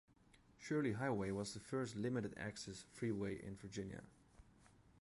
[0.57, 4.01] Shirley Highway was the first limited-access freeway in Virginia.